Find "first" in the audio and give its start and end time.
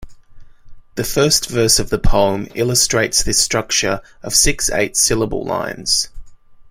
1.03-1.47